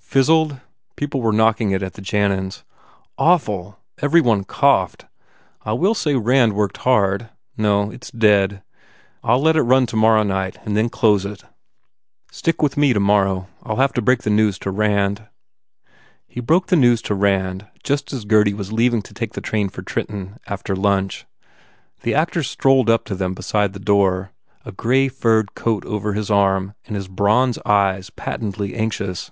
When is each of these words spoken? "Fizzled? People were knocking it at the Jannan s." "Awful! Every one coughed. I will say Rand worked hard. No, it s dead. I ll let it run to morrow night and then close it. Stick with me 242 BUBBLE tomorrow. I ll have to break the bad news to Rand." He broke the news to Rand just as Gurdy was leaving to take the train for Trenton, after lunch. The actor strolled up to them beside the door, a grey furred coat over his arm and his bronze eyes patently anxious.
"Fizzled? 0.00 0.58
People 0.96 1.20
were 1.20 1.30
knocking 1.32 1.72
it 1.72 1.82
at 1.82 1.92
the 1.92 2.00
Jannan 2.00 2.46
s." 2.46 2.64
"Awful! 3.18 3.78
Every 4.00 4.22
one 4.22 4.44
coughed. 4.44 5.04
I 5.62 5.74
will 5.74 5.92
say 5.94 6.14
Rand 6.14 6.54
worked 6.54 6.78
hard. 6.78 7.28
No, 7.58 7.90
it 7.90 8.04
s 8.04 8.10
dead. 8.12 8.62
I 9.22 9.34
ll 9.34 9.42
let 9.42 9.56
it 9.56 9.62
run 9.64 9.84
to 9.88 9.96
morrow 9.96 10.22
night 10.22 10.56
and 10.64 10.74
then 10.74 10.88
close 10.88 11.26
it. 11.26 11.44
Stick 12.32 12.62
with 12.62 12.78
me 12.78 12.94
242 12.94 12.94
BUBBLE 12.94 12.94
tomorrow. 12.94 13.48
I 13.62 13.72
ll 13.78 13.82
have 13.82 13.92
to 13.92 14.00
break 14.00 14.22
the 14.22 14.30
bad 14.30 14.36
news 14.36 14.58
to 14.60 14.70
Rand." 14.70 15.26
He 16.26 16.40
broke 16.40 16.68
the 16.68 16.76
news 16.76 17.02
to 17.02 17.14
Rand 17.14 17.66
just 17.84 18.10
as 18.14 18.24
Gurdy 18.24 18.54
was 18.54 18.72
leaving 18.72 19.02
to 19.02 19.12
take 19.12 19.34
the 19.34 19.42
train 19.42 19.68
for 19.68 19.82
Trenton, 19.82 20.38
after 20.46 20.74
lunch. 20.74 21.26
The 22.00 22.14
actor 22.14 22.42
strolled 22.42 22.88
up 22.88 23.04
to 23.04 23.14
them 23.14 23.34
beside 23.34 23.74
the 23.74 23.78
door, 23.78 24.30
a 24.64 24.72
grey 24.72 25.08
furred 25.08 25.54
coat 25.54 25.84
over 25.84 26.14
his 26.14 26.30
arm 26.30 26.72
and 26.86 26.96
his 26.96 27.06
bronze 27.06 27.58
eyes 27.66 28.08
patently 28.08 28.74
anxious. 28.74 29.30